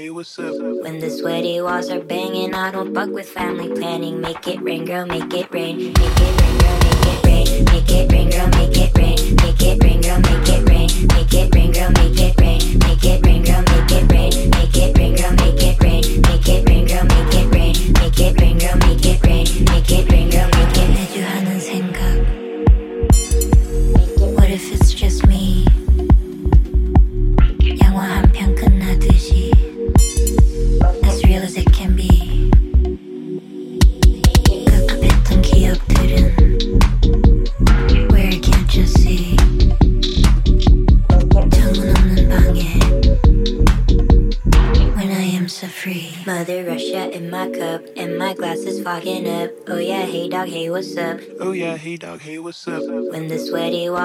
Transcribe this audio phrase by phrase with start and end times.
[0.00, 0.54] Hey, what's up?
[0.56, 2.19] When the sweaty walls are bare.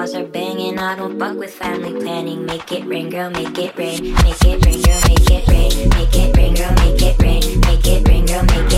[0.06, 2.46] Laws are banging, I don't fuck with family planning.
[2.46, 4.14] Make it ring, girl, make it ring.
[4.14, 5.88] Make it ring, girl, make it ring.
[5.88, 7.60] Make it ring, girl, make it ring.
[7.62, 8.75] Make it ring, girl, make it rain.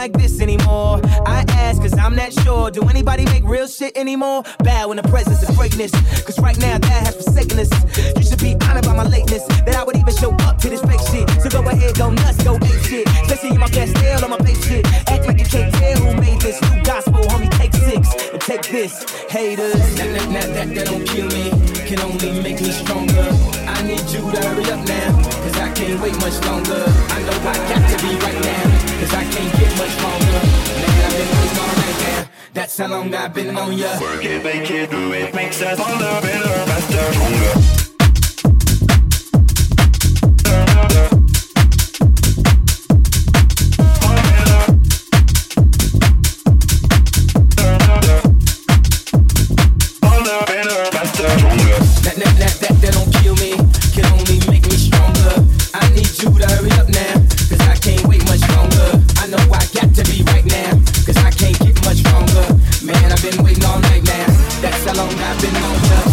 [0.00, 0.98] like this anymore.
[1.26, 2.70] I ask cause I'm not sure.
[2.70, 4.42] Do anybody make real shit anymore?
[4.64, 5.92] Bad when the presence of greatness.
[6.24, 7.68] Cause right now that has forsaken us.
[8.16, 9.44] You should be honored by my lateness.
[9.66, 11.28] That I would even show up to this fake shit.
[11.42, 13.06] So go ahead, go nuts, go ape shit.
[13.28, 14.86] Especially my best deal on my face shit.
[15.12, 16.56] Act like you can't tell who made this.
[16.62, 18.08] New gospel, homie, take six.
[18.32, 19.76] And take this, haters.
[20.00, 21.52] That now, that, that don't kill me.
[21.84, 23.28] Can only make me stronger.
[23.68, 25.12] I need you to hurry up now.
[25.44, 26.88] Cause I can't wait much longer.
[26.88, 28.64] I know I got to be right now.
[29.00, 29.59] Cause I can't
[32.80, 34.00] how long I've been on ya.
[34.00, 37.89] Work it, make it, do it, makes us stronger, better, faster, stronger.
[65.02, 66.09] I've been on the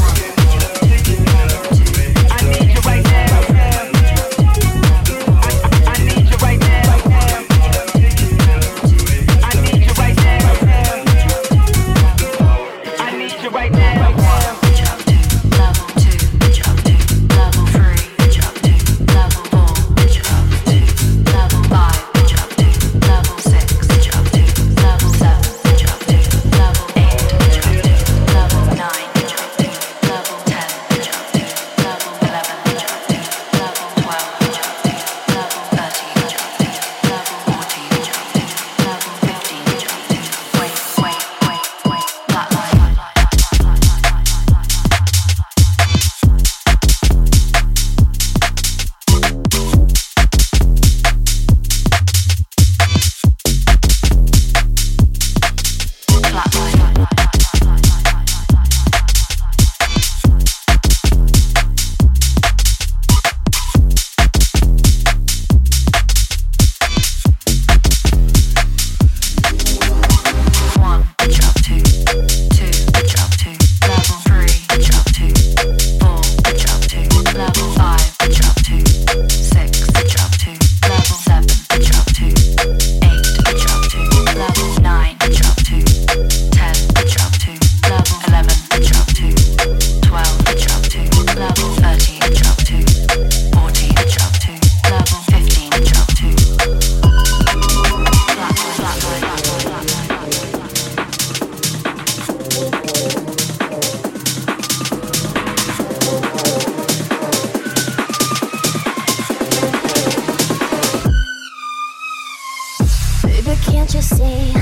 [113.97, 114.53] you see,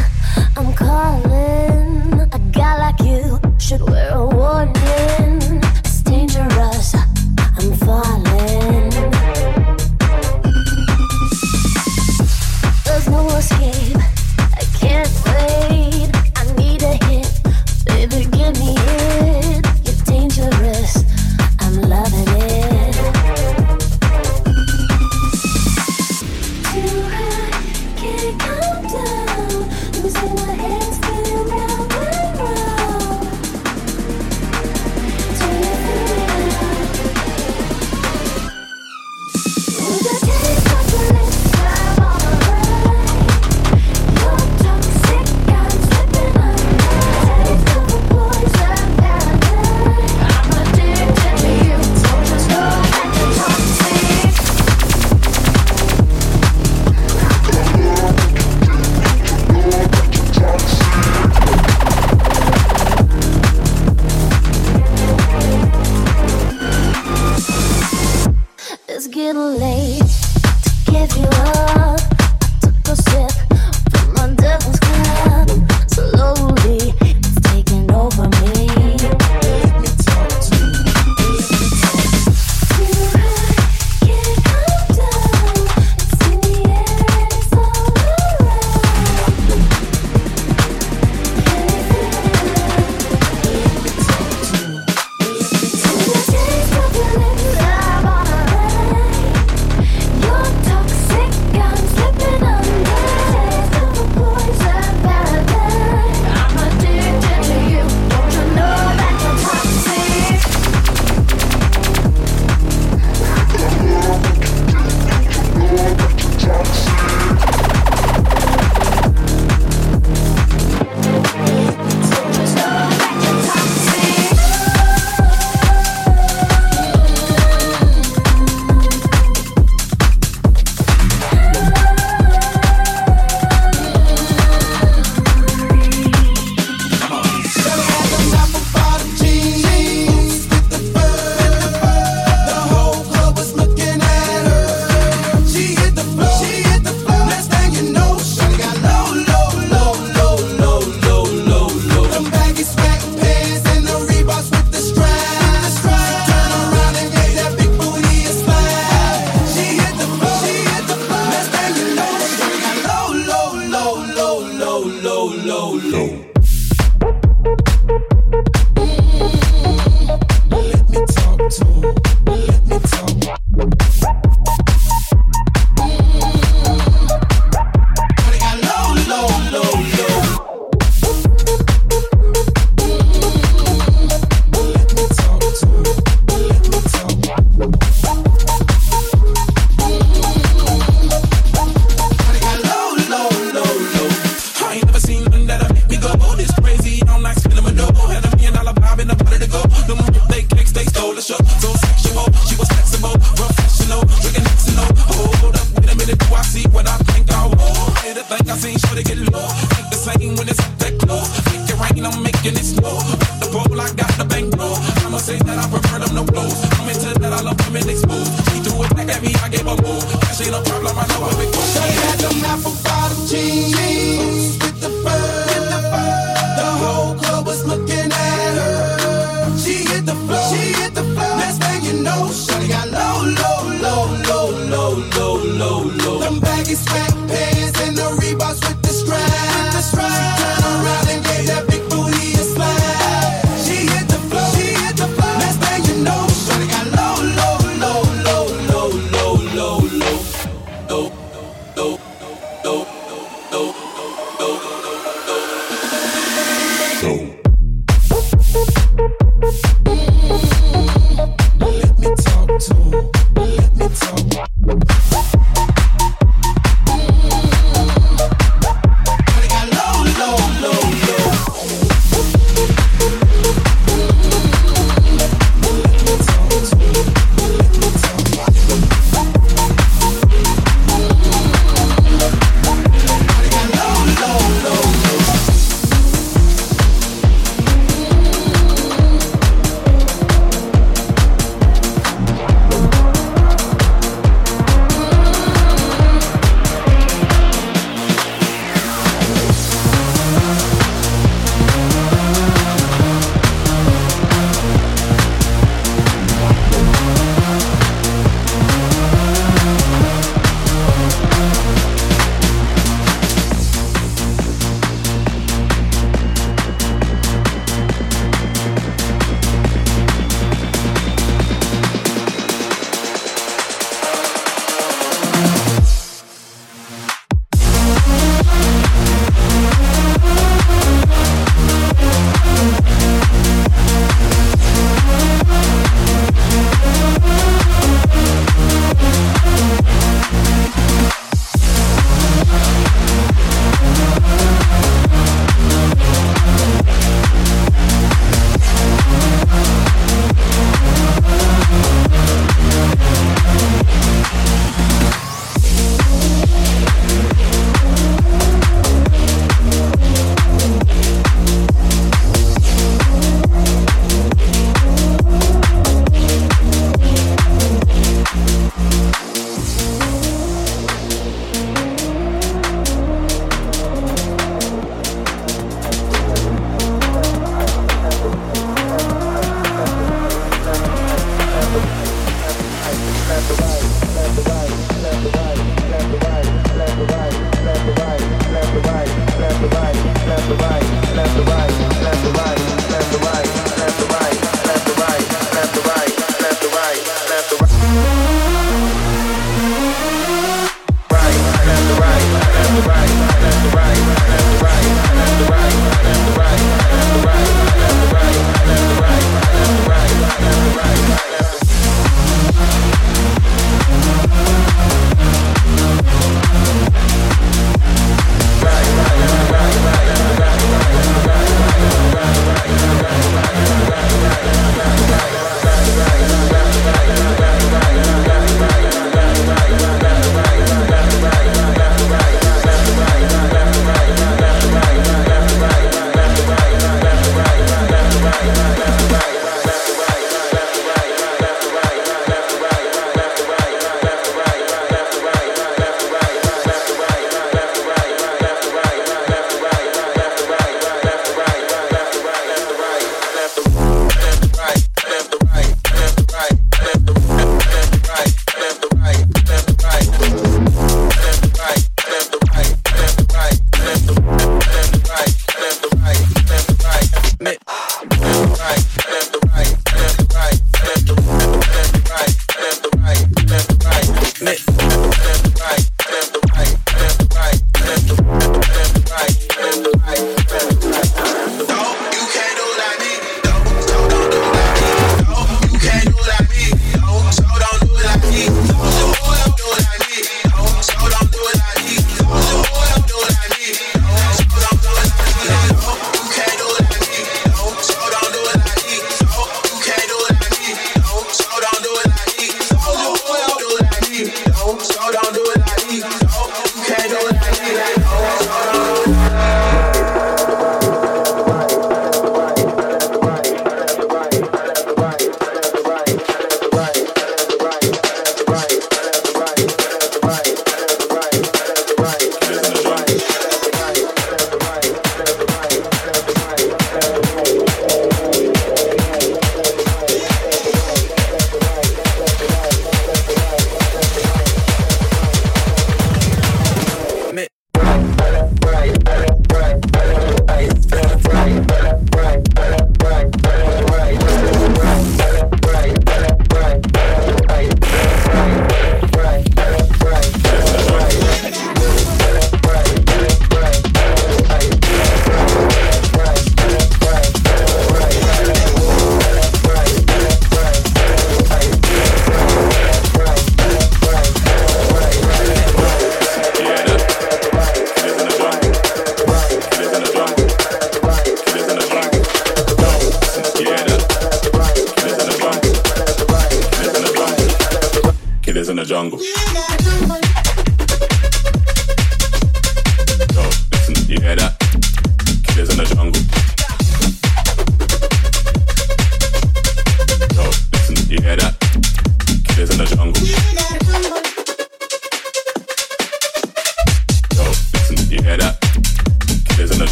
[0.56, 2.14] I'm calling.
[2.32, 5.45] A guy like you should wear a warning.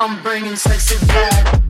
[0.00, 1.67] I'm bringing sexy back.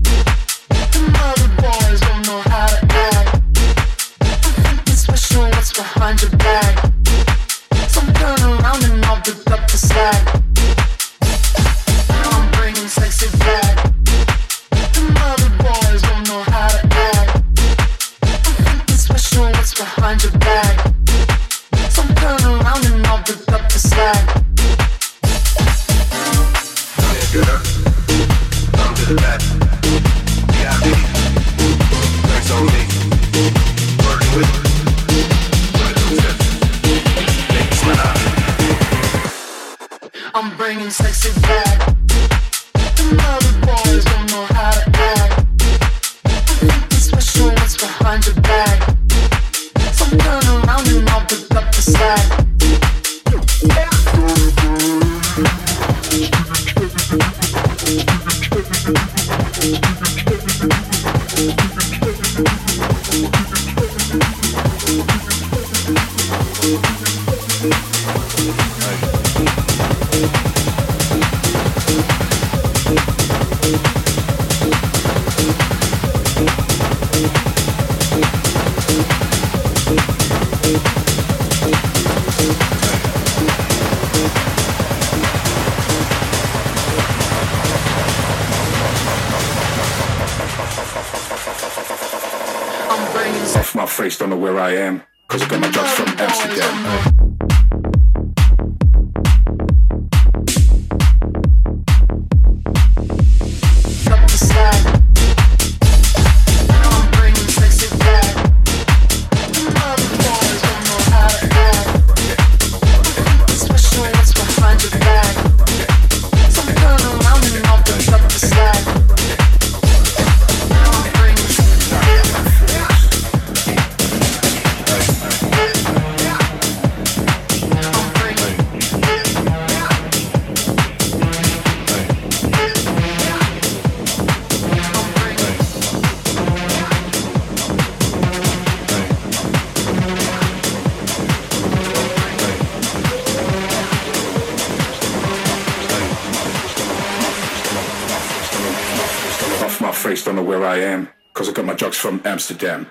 [152.59, 152.91] them.